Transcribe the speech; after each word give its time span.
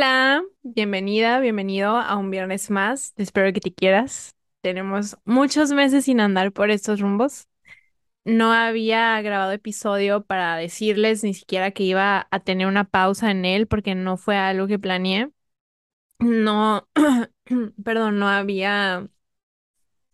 Hola, 0.00 0.44
bienvenida, 0.62 1.40
bienvenido 1.40 1.96
a 1.96 2.14
un 2.14 2.30
viernes 2.30 2.70
más. 2.70 3.14
Espero 3.16 3.52
que 3.52 3.58
te 3.58 3.74
quieras. 3.74 4.36
Tenemos 4.60 5.18
muchos 5.24 5.72
meses 5.72 6.04
sin 6.04 6.20
andar 6.20 6.52
por 6.52 6.70
estos 6.70 7.00
rumbos. 7.00 7.48
No 8.24 8.52
había 8.52 9.20
grabado 9.22 9.50
episodio 9.50 10.22
para 10.24 10.54
decirles 10.54 11.24
ni 11.24 11.34
siquiera 11.34 11.72
que 11.72 11.82
iba 11.82 12.28
a 12.30 12.38
tener 12.38 12.68
una 12.68 12.84
pausa 12.84 13.32
en 13.32 13.44
él 13.44 13.66
porque 13.66 13.96
no 13.96 14.16
fue 14.16 14.36
algo 14.36 14.68
que 14.68 14.78
planeé. 14.78 15.32
No, 16.20 16.88
perdón, 17.82 18.20
no 18.20 18.28
había 18.28 19.08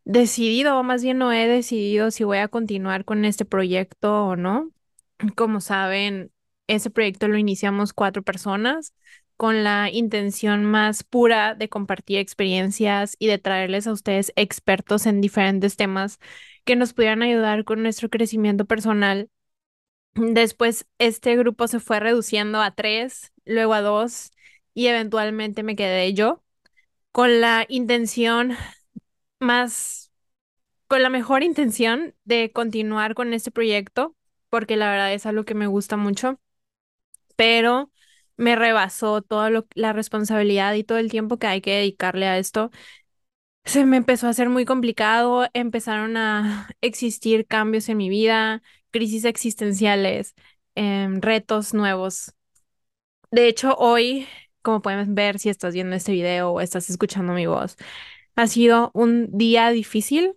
decidido, 0.07 0.79
o 0.79 0.83
más 0.83 1.03
bien 1.03 1.19
no 1.19 1.31
he 1.31 1.47
decidido 1.47 2.11
si 2.11 2.25
voy 2.25 2.39
a 2.39 2.49
continuar 2.49 3.05
con 3.05 3.27
este 3.27 3.45
proyecto 3.45 4.29
o 4.29 4.37
no. 4.37 4.71
Como 5.37 5.61
saben, 5.61 6.33
ese 6.69 6.89
proyecto 6.89 7.29
lo 7.29 7.37
iniciamos 7.37 7.93
cuatro 7.93 8.23
personas 8.23 8.95
con 9.37 9.65
la 9.65 9.91
intención 9.91 10.65
más 10.65 11.03
pura 11.05 11.55
de 11.55 11.69
compartir 11.69 12.19
experiencias 12.19 13.17
y 13.19 13.27
de 13.29 13.39
traerles 13.39 13.87
a 13.87 13.93
ustedes 13.93 14.33
expertos 14.37 15.07
en 15.07 15.21
diferentes 15.21 15.77
temas 15.77 16.19
que 16.65 16.77
nos 16.77 16.93
pudieran 16.95 17.23
ayudar 17.23 17.65
con 17.65 17.83
nuestro 17.83 18.09
crecimiento 18.11 18.65
personal. 18.67 19.31
Después, 20.15 20.87
este 20.99 21.37
grupo 21.37 21.69
se 21.69 21.81
fue 21.81 22.01
reduciendo 22.01 22.61
a 22.63 22.73
tres, 22.75 23.33
luego 23.45 23.75
a 23.75 23.81
dos 23.83 24.31
y 24.75 24.87
eventualmente 24.89 25.63
me 25.63 25.77
quedé 25.77 26.15
yo 26.15 26.43
con 27.13 27.41
la 27.41 27.67
intención 27.69 28.57
más, 29.41 30.13
con 30.89 31.03
la 31.03 31.11
mejor 31.11 31.43
intención 31.43 32.15
de 32.25 32.53
continuar 32.53 33.15
con 33.15 33.35
este 33.35 33.51
proyecto, 33.51 34.17
porque 34.51 34.77
la 34.77 34.91
verdad 34.91 35.13
es 35.15 35.27
algo 35.27 35.45
que 35.45 35.55
me 35.55 35.67
gusta 35.67 35.97
mucho, 35.97 36.41
pero 37.37 37.91
me 38.37 38.57
rebasó 38.57 39.23
toda 39.23 39.51
la 39.75 39.93
responsabilidad 39.93 40.75
y 40.75 40.85
todo 40.85 40.99
el 40.99 41.11
tiempo 41.11 41.39
que 41.39 41.47
hay 41.47 41.61
que 41.61 41.73
dedicarle 41.77 42.27
a 42.27 42.39
esto. 42.39 42.71
Se 43.65 43.87
me 43.87 43.97
empezó 43.97 44.27
a 44.27 44.31
hacer 44.31 44.51
muy 44.51 44.65
complicado, 44.65 45.47
empezaron 45.55 46.17
a 46.17 46.69
existir 46.83 47.47
cambios 47.47 47.89
en 47.89 47.97
mi 47.99 48.09
vida, 48.09 48.63
crisis 48.91 49.25
existenciales, 49.25 50.35
em, 50.75 51.21
retos 51.21 51.75
nuevos. 51.75 52.35
De 53.31 53.49
hecho, 53.49 53.75
hoy, 53.77 54.27
como 54.63 54.81
pueden 54.83 55.15
ver 55.15 55.39
si 55.39 55.49
estás 55.49 55.75
viendo 55.75 55.97
este 55.97 56.13
video 56.13 56.53
o 56.53 56.61
estás 56.61 56.89
escuchando 56.91 57.33
mi 57.33 57.47
voz, 57.47 57.77
ha 58.37 58.47
sido 58.47 58.91
un 58.95 59.29
día 59.37 59.71
difícil 59.71 60.37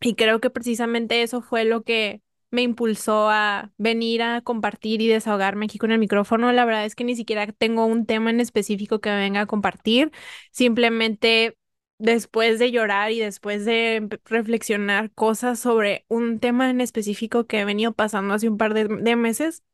y 0.00 0.14
creo 0.14 0.40
que 0.40 0.50
precisamente 0.50 1.22
eso 1.22 1.40
fue 1.42 1.64
lo 1.64 1.82
que 1.82 2.22
me 2.54 2.62
impulsó 2.62 3.28
a 3.30 3.72
venir 3.78 4.22
a 4.22 4.40
compartir 4.42 5.02
y 5.02 5.08
desahogarme 5.08 5.66
aquí 5.66 5.78
con 5.78 5.90
el 5.92 5.98
micrófono. 5.98 6.52
La 6.52 6.64
verdad 6.64 6.84
es 6.84 6.94
que 6.94 7.04
ni 7.04 7.16
siquiera 7.16 7.46
tengo 7.48 7.84
un 7.84 8.06
tema 8.06 8.30
en 8.30 8.40
específico 8.40 9.00
que 9.00 9.10
venga 9.10 9.42
a 9.42 9.46
compartir. 9.46 10.12
Simplemente 10.52 11.58
después 11.98 12.58
de 12.60 12.70
llorar 12.70 13.10
y 13.12 13.20
después 13.20 13.64
de 13.64 14.08
reflexionar 14.24 15.12
cosas 15.12 15.58
sobre 15.58 16.04
un 16.08 16.38
tema 16.40 16.70
en 16.70 16.80
específico 16.80 17.46
que 17.46 17.60
he 17.60 17.64
venido 17.64 17.92
pasando 17.92 18.34
hace 18.34 18.48
un 18.48 18.56
par 18.58 18.74
de, 18.74 19.16
meses, 19.16 19.64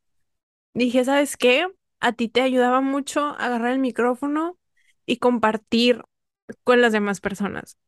dije, 0.74 1.04
¿sabes 1.04 1.36
qué? 1.36 1.68
A 2.00 2.12
ti 2.12 2.28
te 2.28 2.42
ayudaba 2.42 2.80
mucho 2.80 3.26
agarrar 3.38 3.72
el 3.72 3.80
micrófono 3.80 4.58
y 5.06 5.18
compartir 5.18 6.02
con 6.64 6.80
las 6.80 6.92
demás 6.92 7.20
personas. 7.20 7.78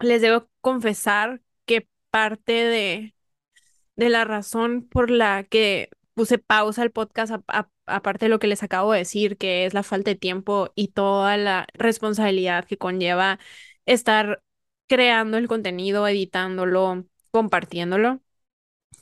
Les 0.00 0.22
debo 0.22 0.48
confesar 0.60 1.42
que 1.66 1.88
parte 2.10 2.52
de, 2.52 3.13
de 3.96 4.08
la 4.08 4.24
razón 4.24 4.82
por 4.88 5.10
la 5.10 5.44
que 5.44 5.90
puse 6.14 6.38
pausa 6.38 6.82
al 6.82 6.90
podcast, 6.92 7.32
aparte 7.86 8.26
de 8.26 8.28
lo 8.28 8.38
que 8.38 8.46
les 8.46 8.62
acabo 8.62 8.92
de 8.92 8.98
decir, 9.00 9.36
que 9.38 9.66
es 9.66 9.74
la 9.74 9.82
falta 9.82 10.10
de 10.10 10.16
tiempo 10.16 10.70
y 10.74 10.88
toda 10.88 11.36
la 11.36 11.66
responsabilidad 11.74 12.64
que 12.66 12.78
conlleva 12.78 13.38
estar 13.86 14.42
creando 14.86 15.36
el 15.38 15.48
contenido, 15.48 16.06
editándolo, 16.08 17.04
compartiéndolo. 17.30 18.20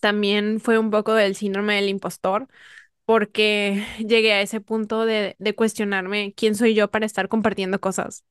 También 0.01 0.61
fue 0.61 0.79
un 0.79 0.91
poco 0.91 1.15
del 1.15 1.37
síndrome 1.37 1.77
del 1.77 1.89
impostor, 1.89 2.49
porque 3.07 3.85
llegué 4.01 4.35
a 4.35 4.43
ese 4.43 4.61
punto 4.61 5.07
de, 5.07 5.37
de 5.39 5.55
cuestionarme 5.55 6.35
quién 6.37 6.55
soy 6.57 6.75
yo 6.75 6.91
para 6.91 7.07
estar 7.07 7.29
compartiendo 7.29 7.81
cosas. 7.81 8.25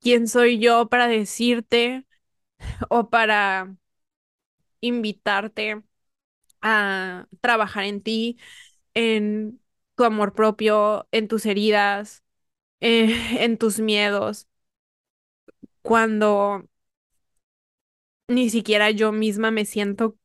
¿Quién 0.00 0.26
soy 0.28 0.58
yo 0.58 0.88
para 0.88 1.06
decirte 1.08 2.06
o 2.90 3.10
para 3.10 3.76
invitarte 4.82 5.82
a 6.62 7.28
trabajar 7.40 7.84
en 7.84 8.02
ti, 8.02 8.38
en 8.94 9.60
tu 9.96 10.04
amor 10.04 10.34
propio, 10.34 11.08
en 11.12 11.28
tus 11.28 11.46
heridas, 11.46 12.24
en 12.80 13.58
tus 13.58 13.80
miedos, 13.80 14.48
cuando 15.82 16.62
ni 18.28 18.50
siquiera 18.50 18.90
yo 18.90 19.12
misma 19.12 19.50
me 19.50 19.64
siento 19.64 20.16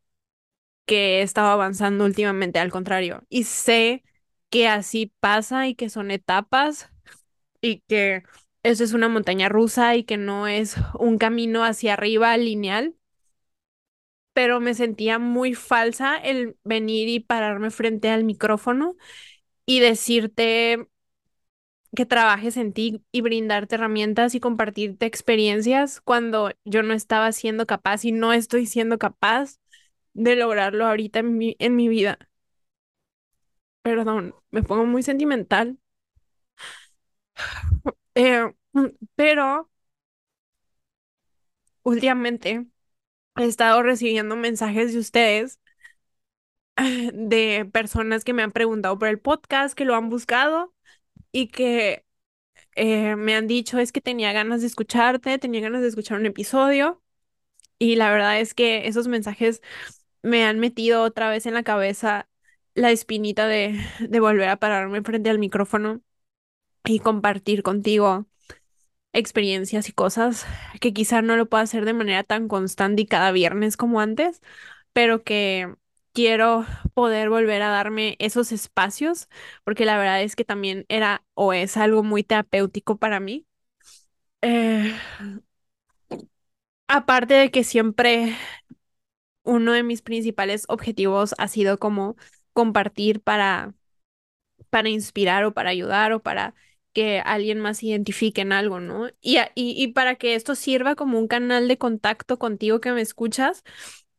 que 0.87 1.19
he 1.21 1.23
estado 1.23 1.49
avanzando 1.49 2.05
últimamente, 2.05 2.59
al 2.59 2.71
contrario. 2.71 3.23
Y 3.29 3.45
sé 3.45 4.03
que 4.51 4.69
así 4.69 5.13
pasa 5.21 5.67
y 5.69 5.75
que 5.75 5.89
son 5.91 6.11
etapas 6.11 6.91
y 7.61 7.81
que 7.89 8.23
eso 8.63 8.85
es 8.85 8.93
una 8.93 9.09
montaña 9.09 9.49
rusa 9.49 9.97
y 9.97 10.05
que 10.05 10.17
no 10.17 10.47
es 10.49 10.77
un 10.99 11.19
camino 11.19 11.65
hacia 11.65 11.95
arriba 11.95 12.37
lineal, 12.37 12.96
pero 14.37 14.59
me 14.59 14.75
sentía 14.75 15.17
muy 15.17 15.55
falsa 15.55 16.15
el 16.17 16.57
venir 16.63 17.09
y 17.09 17.19
pararme 17.19 17.71
frente 17.71 18.09
al 18.11 18.23
micrófono 18.23 18.95
y 19.65 19.79
decirte 19.81 20.87
que 21.95 22.05
trabajes 22.05 22.57
en 22.57 22.73
ti 22.73 23.03
y 23.11 23.21
brindarte 23.21 23.75
herramientas 23.75 24.35
y 24.35 24.39
compartirte 24.39 25.05
experiencias 25.05 26.01
cuando 26.01 26.51
yo 26.65 26.83
no 26.83 26.93
estaba 26.93 27.31
siendo 27.31 27.65
capaz 27.65 28.05
y 28.05 28.11
no 28.11 28.33
estoy 28.33 28.65
siendo 28.67 28.97
capaz 28.99 29.57
de 30.13 30.35
lograrlo 30.35 30.85
ahorita 30.87 31.19
en 31.19 31.37
mi, 31.37 31.55
en 31.59 31.75
mi 31.75 31.87
vida. 31.89 32.19
Perdón, 33.81 34.35
me 34.51 34.61
pongo 34.63 34.85
muy 34.85 35.01
sentimental. 35.03 35.79
Eh, 38.15 38.51
pero 39.15 39.69
últimamente 41.83 42.67
he 43.37 43.45
estado 43.45 43.83
recibiendo 43.83 44.35
mensajes 44.35 44.93
de 44.93 44.99
ustedes, 44.99 45.59
de 47.13 47.65
personas 47.71 48.23
que 48.23 48.33
me 48.33 48.43
han 48.43 48.51
preguntado 48.51 48.97
por 48.99 49.07
el 49.07 49.19
podcast, 49.19 49.75
que 49.75 49.85
lo 49.85 49.95
han 49.95 50.09
buscado 50.09 50.73
y 51.31 51.47
que 51.49 52.05
eh, 52.75 53.15
me 53.17 53.35
han 53.35 53.47
dicho 53.47 53.79
es 53.79 53.91
que 53.93 54.01
tenía 54.01 54.33
ganas 54.33 54.61
de 54.61 54.67
escucharte, 54.67 55.39
tenía 55.39 55.61
ganas 55.61 55.83
de 55.83 55.89
escuchar 55.89 56.19
un 56.19 56.25
episodio. 56.27 57.01
Y 57.79 57.95
la 57.95 58.11
verdad 58.11 58.39
es 58.39 58.53
que 58.53 58.87
esos 58.87 59.07
mensajes 59.07 59.61
me 60.23 60.45
han 60.45 60.59
metido 60.59 61.03
otra 61.03 61.29
vez 61.29 61.45
en 61.45 61.55
la 61.55 61.63
cabeza 61.63 62.29
la 62.75 62.91
espinita 62.91 63.47
de, 63.47 63.79
de 64.01 64.19
volver 64.21 64.49
a 64.49 64.57
pararme 64.59 65.03
frente 65.03 65.29
al 65.29 65.39
micrófono 65.39 66.01
y 66.85 66.99
compartir 66.99 67.63
contigo 67.63 68.27
experiencias 69.13 69.89
y 69.89 69.93
cosas 69.93 70.45
que 70.81 70.93
quizá 70.93 71.21
no 71.21 71.37
lo 71.37 71.47
pueda 71.49 71.63
hacer 71.63 71.85
de 71.85 71.93
manera 71.93 72.23
tan 72.23 72.47
constante 72.47 73.01
y 73.03 73.05
cada 73.05 73.31
viernes 73.31 73.77
como 73.77 73.99
antes, 74.01 74.41
pero 74.93 75.23
que 75.23 75.75
quiero 76.13 76.65
poder 76.93 77.29
volver 77.29 77.61
a 77.63 77.69
darme 77.69 78.15
esos 78.19 78.51
espacios, 78.51 79.29
porque 79.63 79.85
la 79.85 79.97
verdad 79.97 80.21
es 80.23 80.35
que 80.35 80.45
también 80.45 80.85
era 80.89 81.23
o 81.35 81.53
es 81.53 81.77
algo 81.77 82.03
muy 82.03 82.23
terapéutico 82.23 82.97
para 82.97 83.19
mí. 83.19 83.45
Eh, 84.43 84.93
aparte 86.87 87.33
de 87.35 87.51
que 87.51 87.63
siempre 87.63 88.35
uno 89.43 89.73
de 89.73 89.83
mis 89.83 90.01
principales 90.01 90.65
objetivos 90.67 91.33
ha 91.37 91.47
sido 91.47 91.79
como 91.79 92.15
compartir 92.53 93.21
para, 93.21 93.73
para 94.69 94.89
inspirar 94.89 95.45
o 95.45 95.53
para 95.53 95.69
ayudar 95.71 96.13
o 96.13 96.21
para 96.23 96.55
que 96.97 97.19
alguien 97.23 97.59
más 97.59 97.83
identifique 97.83 98.41
en 98.41 98.51
algo, 98.51 98.79
¿no? 98.79 99.07
Y, 99.21 99.37
y, 99.53 99.89
para 99.89 100.15
que 100.15 100.33
esto 100.33 100.55
sirva 100.55 100.95
como 100.95 101.19
un 101.19 101.27
canal 101.27 101.67
de 101.67 101.77
contacto 101.77 102.39
contigo 102.39 102.81
que 102.81 102.91
me 102.91 103.01
escuchas 103.01 103.63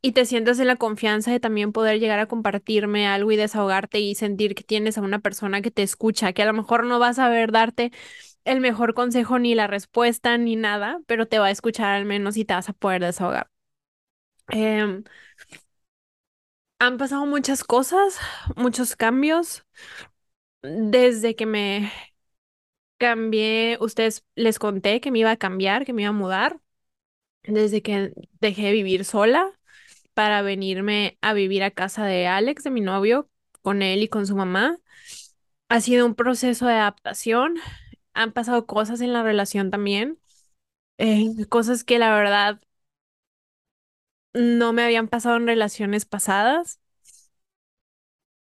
y 0.01 0.13
te 0.13 0.23
sientas 0.25 0.59
en 0.59 0.67
la 0.67 0.77
confianza 0.77 1.29
de 1.29 1.41
también 1.41 1.73
poder 1.73 1.99
llegar 1.99 2.19
a 2.19 2.27
compartirme 2.27 3.05
algo 3.05 3.33
y 3.33 3.35
desahogarte 3.35 3.99
y 3.99 4.15
sentir 4.15 4.55
que 4.55 4.63
tienes 4.63 4.97
a 4.97 5.01
una 5.01 5.19
persona 5.19 5.61
que 5.61 5.71
te 5.71 5.83
escucha, 5.83 6.31
que 6.31 6.41
a 6.41 6.45
lo 6.45 6.53
mejor 6.53 6.85
no 6.85 6.99
vas 6.99 7.19
a 7.19 7.27
ver 7.27 7.51
darte 7.51 7.91
el 8.45 8.61
mejor 8.61 8.93
consejo 8.93 9.39
ni 9.39 9.55
la 9.55 9.67
respuesta 9.67 10.37
ni 10.37 10.55
nada, 10.55 11.01
pero 11.05 11.27
te 11.27 11.39
va 11.39 11.47
a 11.47 11.51
escuchar 11.51 11.91
al 11.95 12.05
menos 12.05 12.37
y 12.37 12.45
te 12.45 12.53
vas 12.53 12.69
a 12.69 12.73
poder 12.73 13.03
desahogar. 13.03 13.49
Em, 14.51 15.03
han 16.79 16.97
pasado 16.97 17.25
muchas 17.25 17.63
cosas, 17.63 18.17
muchos 18.55 18.95
cambios 18.95 19.65
desde 20.61 21.35
que 21.35 21.45
me 21.45 21.91
cambié, 22.99 23.79
ustedes 23.81 24.25
les 24.35 24.59
conté 24.59 25.01
que 25.01 25.11
me 25.11 25.21
iba 25.21 25.31
a 25.31 25.37
cambiar, 25.37 25.85
que 25.85 25.93
me 25.93 26.03
iba 26.03 26.11
a 26.11 26.13
mudar, 26.13 26.61
desde 27.43 27.81
que 27.83 28.13
dejé 28.41 28.63
de 28.63 28.71
vivir 28.73 29.05
sola 29.05 29.51
para 30.13 30.41
venirme 30.43 31.17
a 31.21 31.33
vivir 31.33 31.63
a 31.63 31.71
casa 31.71 32.05
de 32.05 32.27
Alex, 32.27 32.63
de 32.63 32.71
mi 32.71 32.81
novio, 32.81 33.29
con 33.63 33.81
él 33.83 34.03
y 34.03 34.09
con 34.09 34.27
su 34.27 34.35
mamá. 34.37 34.77
ha 35.69 35.81
sido 35.81 36.05
un 36.05 36.15
proceso 36.15 36.67
de 36.67 36.73
adaptación. 36.73 37.55
Han 38.13 38.33
pasado 38.33 38.65
cosas 38.67 39.01
en 39.01 39.13
la 39.13 39.23
relación 39.23 39.71
también, 39.71 40.19
eh, 40.99 41.25
cosas 41.49 41.83
que 41.85 41.99
la 41.99 42.13
verdad 42.15 42.61
no 44.33 44.73
me 44.73 44.83
habían 44.83 45.07
pasado 45.07 45.37
en 45.37 45.47
relaciones 45.47 46.05
pasadas, 46.05 46.79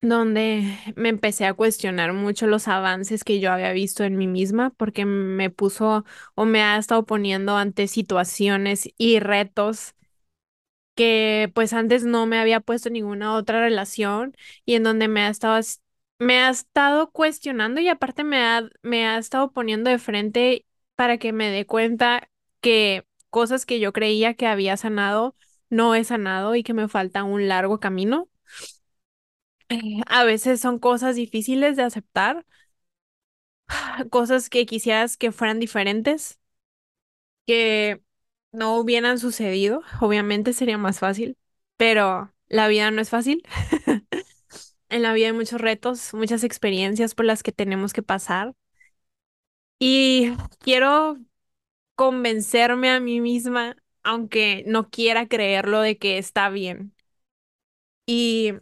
donde 0.10 0.78
me 0.96 1.10
empecé 1.10 1.46
a 1.46 1.54
cuestionar 1.54 2.14
mucho 2.14 2.48
los 2.48 2.68
avances 2.68 3.24
que 3.24 3.40
yo 3.40 3.52
había 3.52 3.72
visto 3.74 4.04
en 4.04 4.18
mí 4.18 4.28
misma, 4.28 4.72
porque 4.72 5.06
me 5.06 5.50
puso 5.50 6.06
o 6.36 6.46
me 6.46 6.62
ha 6.64 6.78
estado 6.78 7.06
poniendo 7.06 7.58
ante 7.58 7.88
situaciones 7.88 8.90
y 8.98 9.20
retos 9.20 9.96
que 10.96 11.52
pues 11.54 11.74
antes 11.74 12.06
no 12.06 12.26
me 12.26 12.40
había 12.40 12.62
puesto 12.62 12.90
ninguna 12.90 13.34
otra 13.36 13.60
relación 13.62 14.36
y 14.66 14.76
en 14.76 14.84
donde 14.84 15.08
me 15.08 15.22
ha 15.22 15.30
estado, 15.30 15.60
me 16.20 16.40
ha 16.40 16.50
estado 16.50 17.12
cuestionando 17.12 17.82
y 17.82 17.88
aparte 17.90 18.24
me 18.24 18.38
ha, 18.44 18.64
me 18.84 19.06
ha 19.08 19.18
estado 19.18 19.52
poniendo 19.52 19.90
de 19.90 20.00
frente 20.00 20.66
para 20.96 21.18
que 21.18 21.34
me 21.34 21.50
dé 21.50 21.66
cuenta 21.66 22.30
que 22.62 23.06
cosas 23.30 23.66
que 23.66 23.80
yo 23.80 23.92
creía 23.94 24.34
que 24.36 24.48
había 24.48 24.78
sanado, 24.78 25.36
no 25.70 25.96
he 25.96 26.04
sanado 26.04 26.56
y 26.56 26.64
que 26.64 26.74
me 26.74 26.88
falta 26.88 27.24
un 27.24 27.48
largo 27.48 27.80
camino. 27.80 28.30
A 30.08 30.24
veces 30.24 30.62
son 30.62 30.80
cosas 30.80 31.16
difíciles 31.16 31.76
de 31.78 31.84
aceptar, 31.84 32.46
cosas 34.12 34.50
que 34.50 34.66
quisieras 34.66 35.18
que 35.18 35.32
fueran 35.32 35.60
diferentes, 35.60 36.40
que 37.46 38.02
no 38.52 38.78
hubieran 38.78 39.20
sucedido. 39.20 39.82
Obviamente 40.02 40.54
sería 40.54 40.78
más 40.78 41.00
fácil, 41.00 41.38
pero 41.78 42.34
la 42.48 42.68
vida 42.68 42.92
no 42.92 43.02
es 43.02 43.10
fácil. 43.10 43.44
En 44.90 45.02
la 45.04 45.14
vida 45.14 45.28
hay 45.28 45.34
muchos 45.34 45.62
retos, 45.62 46.14
muchas 46.14 46.44
experiencias 46.44 47.16
por 47.16 47.26
las 47.26 47.44
que 47.44 47.52
tenemos 47.52 47.94
que 47.94 48.04
pasar 48.04 48.54
y 49.80 50.32
quiero 50.60 51.18
convencerme 51.96 52.92
a 52.92 53.00
mí 53.00 53.22
misma, 53.22 53.78
aunque 54.04 54.64
no 54.68 54.90
quiera 54.90 55.28
creerlo, 55.28 55.82
de 55.82 55.98
que 55.98 56.18
está 56.18 56.50
bien. 56.50 56.96
Y 58.06 58.54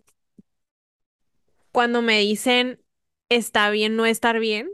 cuando 1.74 2.04
me 2.04 2.20
dicen 2.22 2.82
está 3.30 3.72
bien 3.72 3.98
no 3.98 4.08
estar 4.08 4.40
bien, 4.40 4.72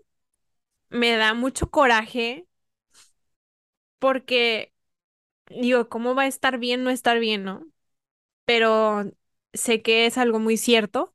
me 0.89 1.17
da 1.17 1.33
mucho 1.35 1.71
coraje 1.71 2.47
porque 3.99 4.73
digo, 5.49 5.89
¿cómo 5.89 6.15
va 6.15 6.23
a 6.23 6.27
estar 6.27 6.59
bien 6.59 6.83
no 6.83 6.91
estar 6.91 7.19
bien, 7.19 7.43
no? 7.43 7.67
Pero 8.45 9.11
sé 9.53 9.81
que 9.81 10.05
es 10.07 10.17
algo 10.17 10.39
muy 10.39 10.57
cierto 10.57 11.13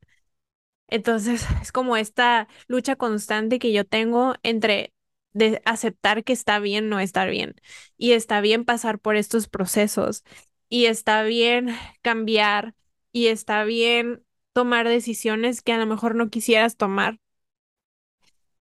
Entonces, 0.89 1.47
es 1.63 1.73
como 1.73 1.97
esta 1.97 2.49
lucha 2.69 2.97
constante 2.97 3.59
que 3.59 3.73
yo 3.73 3.85
tengo 3.87 4.35
entre 4.45 4.93
de 5.33 5.63
aceptar 5.67 6.25
que 6.25 6.33
está 6.33 6.59
bien 6.61 6.89
no 6.91 7.01
estar 7.01 7.31
bien 7.31 7.57
y 7.99 8.13
está 8.13 8.41
bien 8.41 8.65
pasar 8.65 8.99
por 9.01 9.17
estos 9.17 9.49
procesos 9.49 10.25
y 10.69 10.87
está 10.87 11.23
bien 11.25 11.71
cambiar 12.03 12.75
y 13.13 13.29
está 13.29 13.65
bien 13.65 14.25
tomar 14.55 14.89
decisiones 14.89 15.63
que 15.63 15.75
a 15.75 15.79
lo 15.79 15.87
mejor 15.87 16.17
no 16.17 16.31
quisieras 16.31 16.79
tomar 16.79 17.21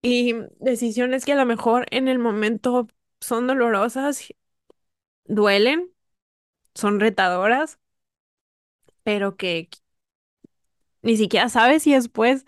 y 0.02 0.34
decisiones 0.60 1.26
que 1.26 1.34
a 1.34 1.36
lo 1.36 1.46
mejor 1.46 1.86
en 1.92 2.08
el 2.08 2.20
momento 2.20 2.88
son 3.22 3.48
dolorosas, 3.48 4.28
duelen, 5.26 5.92
son 6.76 7.00
retadoras, 7.02 7.80
pero 9.04 9.36
que 9.38 9.70
ni 11.02 11.18
siquiera 11.18 11.50
sabes 11.50 11.84
si 11.84 11.94
después 11.94 12.46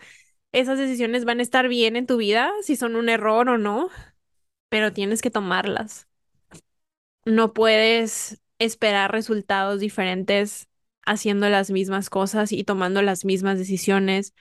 esas 0.52 0.78
decisiones 0.78 1.26
van 1.26 1.40
a 1.40 1.42
estar 1.42 1.68
bien 1.68 1.96
en 1.96 2.06
tu 2.06 2.16
vida, 2.18 2.52
si 2.62 2.76
son 2.76 2.96
un 2.96 3.08
error 3.08 3.48
o 3.50 3.58
no. 3.58 3.90
pero 4.70 4.92
tienes 4.92 5.22
que 5.22 5.30
tomarlas. 5.30 6.08
No 7.24 7.52
puedes 7.52 8.40
esperar 8.58 9.12
resultados 9.12 9.80
diferentes 9.80 10.67
haciendo 11.10 11.48
las 11.48 11.70
mismas 11.70 12.10
cosas 12.10 12.52
y 12.52 12.64
tomando 12.64 13.02
las 13.02 13.24
mismas 13.24 13.58
decisiones 13.58 14.34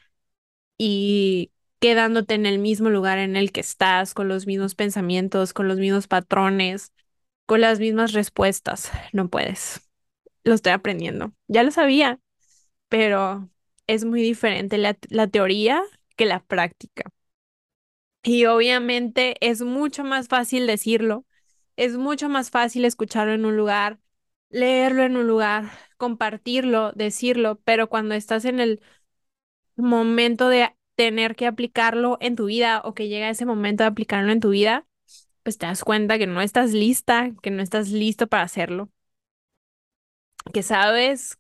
y 0.78 1.52
quedándote 1.80 2.36
en 2.36 2.46
el 2.46 2.60
mismo 2.60 2.90
lugar 2.90 3.18
en 3.20 3.36
el 3.36 3.52
que 3.52 3.62
estás, 3.62 4.14
con 4.14 4.28
los 4.28 4.48
mismos 4.48 4.76
pensamientos, 4.76 5.54
con 5.54 5.68
los 5.68 5.78
mismos 5.78 6.08
patrones, 6.08 6.94
con 7.46 7.62
las 7.62 7.80
mismas 7.80 8.14
respuestas. 8.14 8.92
No 9.14 9.30
puedes. 9.30 9.82
Lo 10.44 10.56
estoy 10.56 10.74
aprendiendo. 10.74 11.34
Ya 11.48 11.64
lo 11.64 11.72
sabía, 11.72 12.20
pero 12.90 13.50
es 13.88 14.06
muy 14.06 14.22
diferente 14.22 14.78
la, 14.78 14.98
la 15.10 15.28
teoría 15.28 15.84
que 16.18 16.26
la 16.26 16.44
práctica. 16.46 17.12
Y 18.24 18.46
obviamente 18.46 19.36
es 19.42 19.62
mucho 19.62 20.04
más 20.04 20.28
fácil 20.28 20.68
decirlo, 20.68 21.26
es 21.78 21.98
mucho 21.98 22.28
más 22.30 22.50
fácil 22.52 22.84
escucharlo 22.86 23.34
en 23.34 23.46
un 23.46 23.56
lugar, 23.58 24.00
leerlo 24.50 25.04
en 25.04 25.18
un 25.18 25.28
lugar, 25.28 25.72
compartirlo, 25.98 26.92
decirlo, 26.94 27.60
pero 27.64 27.90
cuando 27.90 28.16
estás 28.16 28.46
en 28.46 28.60
el 28.60 28.82
momento 29.78 30.50
de 30.50 30.76
tener 30.96 31.36
que 31.36 31.48
aplicarlo 31.48 32.18
en 32.22 32.36
tu 32.36 32.46
vida 32.48 32.82
o 32.86 32.94
que 32.94 33.08
llega 33.10 33.30
ese 33.30 33.46
momento 33.46 33.84
de 33.84 33.90
aplicarlo 33.90 34.32
en 34.32 34.40
tu 34.42 34.50
vida, 34.52 34.88
pues 35.44 35.58
te 35.58 35.66
das 35.68 35.84
cuenta 35.84 36.18
que 36.20 36.28
no 36.28 36.42
estás 36.42 36.74
lista, 36.74 37.32
que 37.44 37.52
no 37.52 37.64
estás 37.64 37.90
listo 37.92 38.28
para 38.28 38.44
hacerlo, 38.44 38.92
que 40.54 40.64
sabes 40.64 41.38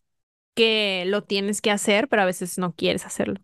que 0.55 1.05
lo 1.07 1.23
tienes 1.23 1.61
que 1.61 1.71
hacer, 1.71 2.07
pero 2.09 2.23
a 2.23 2.25
veces 2.25 2.57
no 2.57 2.75
quieres 2.75 3.05
hacerlo. 3.05 3.41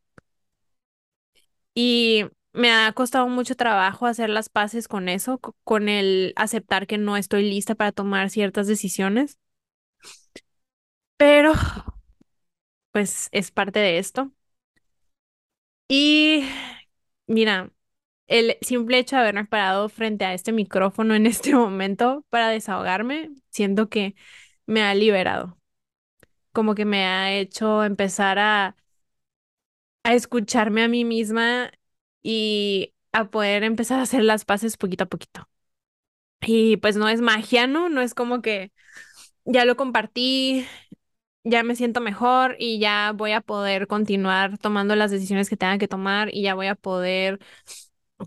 Y 1.75 2.25
me 2.53 2.71
ha 2.71 2.91
costado 2.93 3.27
mucho 3.27 3.55
trabajo 3.55 4.05
hacer 4.05 4.29
las 4.29 4.49
paces 4.49 4.87
con 4.87 5.09
eso, 5.09 5.39
co- 5.39 5.55
con 5.63 5.89
el 5.89 6.33
aceptar 6.35 6.87
que 6.87 6.97
no 6.97 7.17
estoy 7.17 7.43
lista 7.49 7.75
para 7.75 7.91
tomar 7.91 8.29
ciertas 8.29 8.67
decisiones, 8.67 9.39
pero 11.23 11.53
pues 12.91 13.29
es 13.31 13.51
parte 13.51 13.79
de 13.79 13.97
esto. 13.99 14.31
Y 15.87 16.45
mira, 17.27 17.71
el 18.27 18.57
simple 18.61 18.99
hecho 18.99 19.15
de 19.17 19.21
haberme 19.23 19.45
parado 19.45 19.89
frente 19.89 20.25
a 20.25 20.33
este 20.33 20.51
micrófono 20.51 21.15
en 21.15 21.25
este 21.27 21.53
momento 21.55 22.25
para 22.29 22.49
desahogarme, 22.49 23.31
siento 23.51 23.89
que 23.89 24.15
me 24.65 24.83
ha 24.83 24.95
liberado, 24.95 25.59
como 26.53 26.75
que 26.75 26.85
me 26.85 27.05
ha 27.07 27.33
hecho 27.33 27.83
empezar 27.85 28.39
a, 28.39 28.75
a 30.03 30.13
escucharme 30.15 30.83
a 30.83 30.87
mí 30.87 31.05
misma 31.05 31.71
y 32.23 32.93
a 33.11 33.25
poder 33.29 33.63
empezar 33.63 33.99
a 33.99 34.03
hacer 34.03 34.23
las 34.23 34.45
paces 34.45 34.77
poquito 34.77 35.03
a 35.05 35.07
poquito. 35.07 35.49
Y 36.41 36.77
pues 36.77 36.97
no 36.97 37.09
es 37.09 37.21
magia, 37.21 37.67
¿no? 37.67 37.89
No 37.89 38.01
es 38.01 38.13
como 38.13 38.41
que 38.41 38.71
ya 39.45 39.65
lo 39.65 39.77
compartí, 39.77 40.67
ya 41.43 41.63
me 41.63 41.75
siento 41.75 42.01
mejor 42.01 42.55
y 42.59 42.79
ya 42.79 43.11
voy 43.13 43.31
a 43.33 43.41
poder 43.41 43.87
continuar 43.87 44.57
tomando 44.57 44.95
las 44.95 45.11
decisiones 45.11 45.49
que 45.49 45.57
tenga 45.57 45.77
que 45.77 45.87
tomar 45.87 46.33
y 46.33 46.41
ya 46.43 46.55
voy 46.55 46.67
a 46.67 46.75
poder 46.75 47.39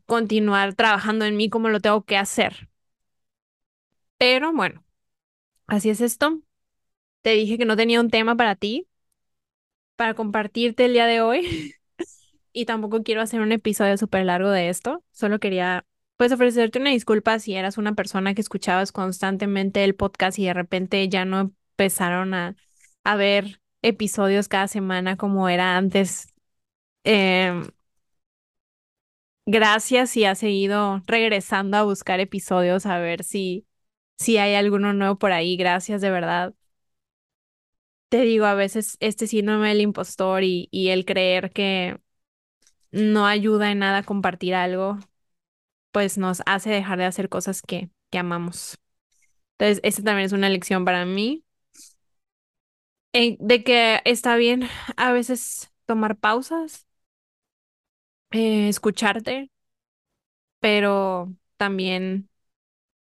continuar 0.06 0.74
trabajando 0.74 1.24
en 1.24 1.36
mí 1.36 1.48
como 1.50 1.68
lo 1.68 1.80
tengo 1.80 2.04
que 2.04 2.16
hacer. 2.16 2.68
Pero 4.18 4.52
bueno, 4.52 4.84
así 5.66 5.90
es 5.90 6.00
esto. 6.00 6.40
Te 7.22 7.32
dije 7.32 7.58
que 7.58 7.66
no 7.66 7.76
tenía 7.76 8.00
un 8.00 8.10
tema 8.10 8.36
para 8.36 8.56
ti, 8.56 8.88
para 9.96 10.14
compartirte 10.14 10.84
el 10.86 10.92
día 10.92 11.06
de 11.06 11.20
hoy 11.20 11.74
y 12.52 12.66
tampoco 12.66 13.02
quiero 13.02 13.22
hacer 13.22 13.40
un 13.40 13.52
episodio 13.52 13.96
súper 13.98 14.24
largo 14.26 14.50
de 14.50 14.68
esto. 14.68 15.04
Solo 15.12 15.38
quería 15.40 15.86
pues 16.16 16.32
ofrecerte 16.32 16.78
una 16.78 16.90
disculpa 16.90 17.38
si 17.38 17.54
eras 17.54 17.78
una 17.78 17.94
persona 17.94 18.34
que 18.34 18.40
escuchabas 18.40 18.92
constantemente 18.92 19.84
el 19.84 19.94
podcast 19.94 20.38
y 20.38 20.46
de 20.46 20.54
repente 20.54 21.08
ya 21.08 21.24
no 21.26 21.40
empezaron 21.40 22.34
a, 22.34 22.56
a 23.06 23.16
ver 23.16 23.60
episodios 23.82 24.48
cada 24.48 24.68
semana 24.68 25.16
como 25.16 25.48
era 25.48 25.76
antes. 25.76 26.28
Em, 27.04 27.64
gracias 29.46 30.16
y 30.16 30.24
has 30.24 30.38
seguido 30.38 31.02
regresando 31.06 31.76
a 31.76 31.82
buscar 31.84 32.20
episodios 32.20 32.86
a 32.86 32.98
ver 32.98 33.24
si, 33.24 33.66
si 34.18 34.38
hay 34.38 34.54
alguno 34.54 34.92
nuevo 34.92 35.18
por 35.18 35.32
ahí. 35.32 35.56
Gracias, 35.56 36.00
de 36.00 36.10
verdad. 36.10 36.54
Te 38.08 38.20
digo, 38.20 38.44
a 38.46 38.54
veces 38.54 38.96
este 39.00 39.26
síndrome 39.26 39.68
del 39.70 39.80
impostor 39.80 40.44
y, 40.44 40.68
y 40.70 40.88
el 40.90 41.04
creer 41.04 41.50
que 41.52 41.98
no 42.92 43.26
ayuda 43.26 43.72
en 43.72 43.80
nada 43.80 43.98
a 43.98 44.04
compartir 44.04 44.54
algo, 44.54 44.98
pues 45.92 46.18
nos 46.18 46.42
hace 46.46 46.70
dejar 46.70 46.98
de 46.98 47.06
hacer 47.06 47.28
cosas 47.30 47.62
que, 47.62 47.90
que 48.10 48.18
amamos. 48.18 48.78
Entonces, 49.58 49.80
esta 49.84 50.04
también 50.04 50.26
es 50.26 50.32
una 50.34 50.50
lección 50.50 50.84
para 50.86 51.06
mí, 51.06 51.44
de 53.40 53.64
que 53.64 54.00
está 54.04 54.36
bien 54.36 54.68
a 54.96 55.12
veces 55.12 55.72
tomar 55.86 56.16
pausas, 56.18 56.86
eh, 58.30 58.68
escucharte, 58.68 59.50
pero 60.60 61.34
también 61.56 62.28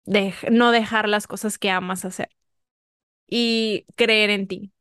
dej- 0.06 0.50
no 0.50 0.72
dejar 0.72 1.08
las 1.08 1.26
cosas 1.26 1.58
que 1.58 1.70
amas 1.70 2.04
hacer 2.04 2.30
y 3.28 3.86
creer 3.96 4.30
en 4.30 4.48
ti, 4.48 4.72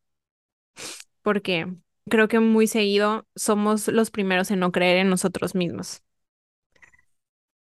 porque 1.22 1.66
creo 2.08 2.28
que 2.28 2.40
muy 2.40 2.66
seguido 2.66 3.26
somos 3.36 3.88
los 3.88 4.10
primeros 4.10 4.50
en 4.50 4.60
no 4.60 4.72
creer 4.72 4.98
en 4.98 5.10
nosotros 5.10 5.54
mismos. 5.54 6.02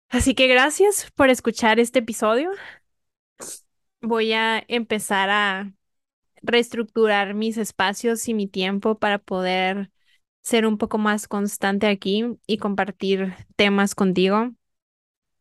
Así 0.08 0.34
que 0.34 0.46
gracias 0.48 1.10
por 1.14 1.30
escuchar 1.30 1.78
este 1.80 2.00
episodio. 2.00 2.50
Voy 4.02 4.32
a 4.32 4.64
empezar 4.68 5.28
a 5.30 5.72
reestructurar 6.42 7.34
mis 7.34 7.56
espacios 7.58 8.28
y 8.28 8.34
mi 8.34 8.46
tiempo 8.46 8.98
para 8.98 9.18
poder 9.18 9.90
ser 10.42 10.66
un 10.66 10.78
poco 10.78 10.98
más 10.98 11.28
constante 11.28 11.86
aquí 11.86 12.24
y 12.46 12.58
compartir 12.58 13.34
temas 13.56 13.94
contigo, 13.94 14.52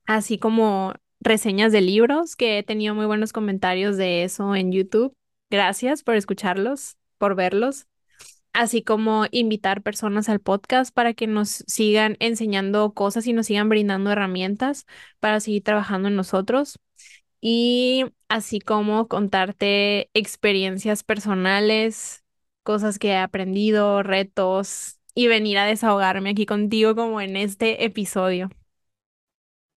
así 0.06 0.38
como 0.38 0.94
reseñas 1.20 1.72
de 1.72 1.82
libros, 1.82 2.36
que 2.36 2.60
he 2.60 2.64
tenido 2.64 2.96
muy 2.96 3.06
buenos 3.06 3.34
comentarios 3.34 3.98
de 3.98 4.24
eso 4.24 4.56
en 4.56 4.72
YouTube. 4.72 5.14
Gracias 5.50 6.04
por 6.04 6.16
escucharlos, 6.16 6.98
por 7.18 7.36
verlos, 7.36 7.88
así 8.54 8.84
como 8.84 9.26
invitar 9.32 9.82
personas 9.82 10.30
al 10.30 10.40
podcast 10.40 10.94
para 10.94 11.14
que 11.14 11.28
nos 11.28 11.64
sigan 11.68 12.18
enseñando 12.20 12.94
cosas 12.94 13.28
y 13.28 13.34
nos 13.34 13.48
sigan 13.48 13.70
brindando 13.70 14.12
herramientas 14.12 14.86
para 15.20 15.40
seguir 15.40 15.64
trabajando 15.64 16.08
en 16.08 16.16
nosotros 16.16 16.80
y 17.42 18.06
así 18.28 18.60
como 18.60 19.08
contarte 19.08 20.10
experiencias 20.14 21.04
personales, 21.04 22.24
cosas 22.64 23.00
que 23.00 23.10
he 23.10 23.18
aprendido, 23.18 24.04
retos 24.04 25.00
y 25.16 25.28
venir 25.28 25.58
a 25.58 25.66
desahogarme 25.66 26.32
aquí 26.32 26.46
contigo 26.46 26.96
como 26.96 27.22
en 27.22 27.38
este 27.38 27.86
episodio. 27.86 28.50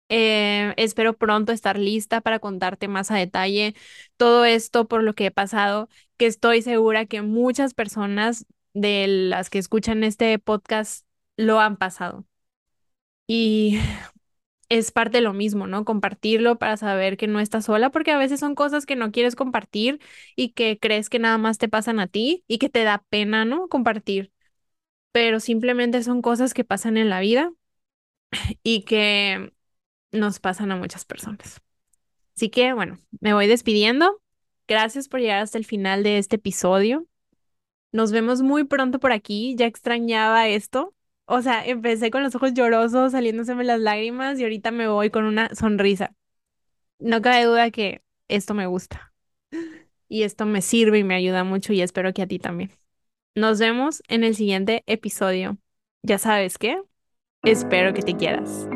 Eh, 0.08 0.74
espero 0.76 1.16
pronto 1.16 1.52
estar 1.52 1.78
lista 1.78 2.20
para 2.20 2.40
contarte 2.40 2.88
más 2.88 3.10
a 3.12 3.16
detalle 3.16 3.74
todo 4.16 4.44
esto 4.44 4.88
por 4.88 5.04
lo 5.04 5.14
que 5.14 5.26
he 5.26 5.30
pasado, 5.30 5.88
que 6.16 6.26
estoy 6.26 6.62
segura 6.62 7.06
que 7.06 7.22
muchas 7.22 7.74
personas 7.74 8.46
de 8.74 9.06
las 9.08 9.50
que 9.50 9.58
escuchan 9.58 10.02
este 10.04 10.36
podcast 10.40 11.06
lo 11.36 11.60
han 11.60 11.76
pasado. 11.76 12.26
Y 13.26 13.78
es 14.70 14.92
parte 14.92 15.18
de 15.18 15.22
lo 15.22 15.34
mismo, 15.34 15.66
¿no? 15.66 15.84
Compartirlo 15.84 16.58
para 16.58 16.78
saber 16.78 17.18
que 17.18 17.26
no 17.28 17.40
estás 17.40 17.66
sola, 17.66 17.90
porque 17.90 18.12
a 18.12 18.18
veces 18.18 18.40
son 18.40 18.54
cosas 18.54 18.86
que 18.86 18.96
no 18.96 19.12
quieres 19.12 19.36
compartir 19.36 20.00
y 20.36 20.50
que 20.52 20.78
crees 20.80 21.10
que 21.10 21.18
nada 21.18 21.38
más 21.38 21.58
te 21.58 21.68
pasan 21.68 22.00
a 22.00 22.06
ti 22.08 22.44
y 22.48 22.58
que 22.58 22.70
te 22.70 22.84
da 22.84 23.04
pena, 23.10 23.44
¿no? 23.44 23.68
Compartir. 23.68 24.32
Pero 25.12 25.40
simplemente 25.40 26.02
son 26.02 26.22
cosas 26.22 26.54
que 26.54 26.64
pasan 26.64 26.96
en 26.98 27.10
la 27.10 27.20
vida 27.20 27.52
y 28.62 28.82
que 28.84 29.52
nos 30.12 30.40
pasan 30.40 30.72
a 30.72 30.76
muchas 30.76 31.04
personas. 31.04 31.60
Así 32.36 32.50
que, 32.50 32.72
bueno, 32.72 32.98
me 33.20 33.34
voy 33.34 33.46
despidiendo. 33.48 34.22
Gracias 34.68 35.08
por 35.08 35.20
llegar 35.20 35.42
hasta 35.42 35.58
el 35.58 35.66
final 35.66 36.02
de 36.02 36.18
este 36.18 36.36
episodio. 36.36 37.06
Nos 37.92 38.12
vemos 38.12 38.42
muy 38.42 38.64
pronto 38.64 39.00
por 39.00 39.12
aquí. 39.12 39.56
Ya 39.56 39.66
extrañaba 39.66 40.48
esto. 40.48 40.94
O 41.32 41.42
sea, 41.42 41.64
empecé 41.64 42.10
con 42.10 42.24
los 42.24 42.34
ojos 42.34 42.54
llorosos, 42.54 43.12
saliéndoseme 43.12 43.62
las 43.62 43.78
lágrimas 43.78 44.40
y 44.40 44.42
ahorita 44.42 44.72
me 44.72 44.88
voy 44.88 45.10
con 45.10 45.24
una 45.24 45.54
sonrisa. 45.54 46.12
No 46.98 47.22
cabe 47.22 47.44
duda 47.44 47.70
que 47.70 48.02
esto 48.26 48.52
me 48.52 48.66
gusta. 48.66 49.12
Y 50.08 50.24
esto 50.24 50.44
me 50.44 50.60
sirve 50.60 50.98
y 50.98 51.04
me 51.04 51.14
ayuda 51.14 51.44
mucho 51.44 51.72
y 51.72 51.82
espero 51.82 52.12
que 52.12 52.22
a 52.22 52.26
ti 52.26 52.40
también. 52.40 52.72
Nos 53.36 53.60
vemos 53.60 54.02
en 54.08 54.24
el 54.24 54.34
siguiente 54.34 54.82
episodio. 54.88 55.56
Ya 56.02 56.18
sabes 56.18 56.58
qué? 56.58 56.82
Espero 57.44 57.94
que 57.94 58.02
te 58.02 58.16
quieras. 58.16 58.66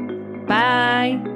Bye. 0.47 1.34